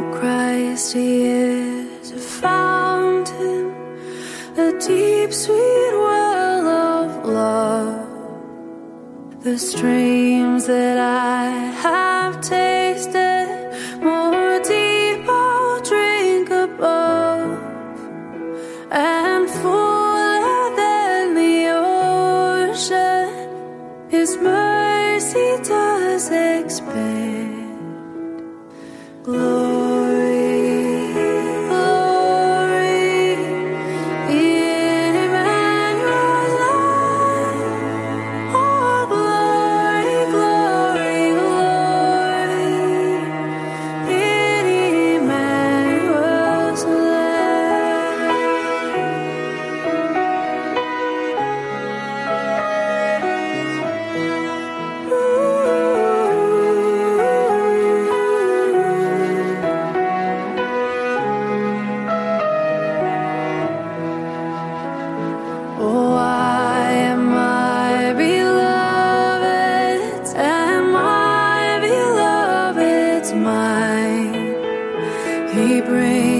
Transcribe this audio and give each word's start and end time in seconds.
Christ, 0.00 0.94
He 0.94 1.24
is 1.24 2.12
a 2.12 2.18
fountain, 2.18 3.74
a 4.56 4.72
deep, 4.78 5.32
sweet 5.32 5.92
well 5.92 6.66
of 6.66 7.24
love. 7.26 8.08
The 9.42 9.58
streams 9.58 10.66
that 10.66 10.98
I 10.98 11.50
have 11.84 12.40
tasted, 12.40 13.48
more 14.00 14.60
deep 14.62 15.28
I'll 15.28 15.80
drink 15.82 16.48
above, 16.50 17.58
and 18.90 19.50
fuller 19.50 20.76
than 20.76 21.34
the 21.34 21.68
ocean, 22.70 23.28
His 24.08 24.36
mercy 24.36 25.58
does 25.64 26.30
expand. 26.30 27.32
Glory, 29.24 29.81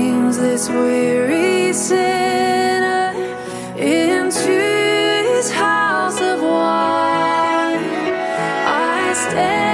brings 0.02 0.36
this 0.36 0.68
weary 0.68 1.72
sinner 1.72 3.12
into 3.76 4.50
his 5.36 5.48
house 5.48 6.20
of 6.20 6.42
wine. 6.42 7.78
I 8.66 9.12
stand 9.14 9.71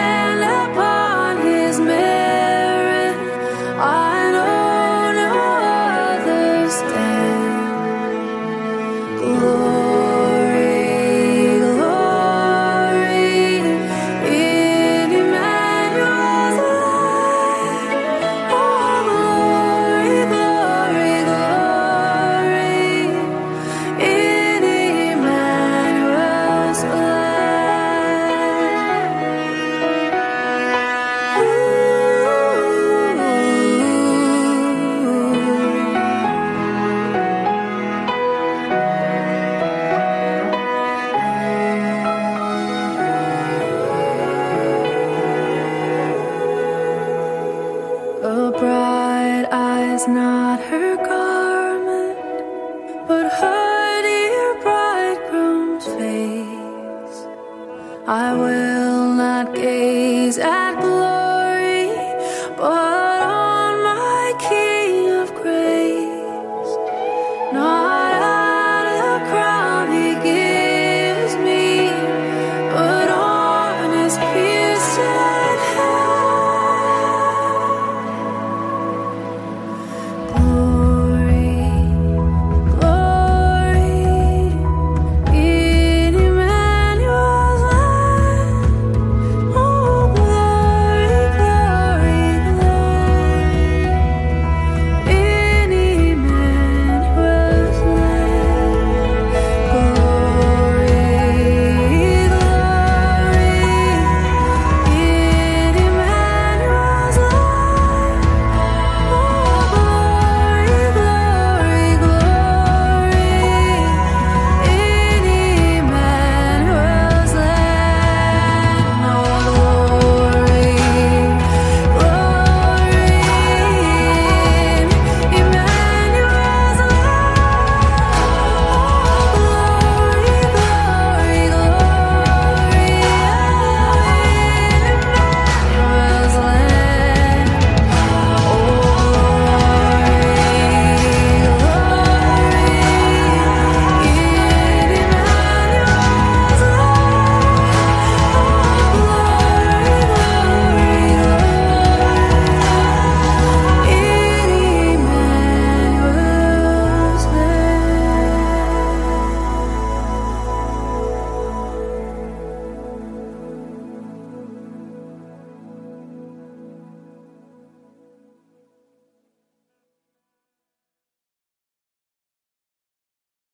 gaze 60.28 60.38
at 60.38 60.80
glory. 60.80 60.97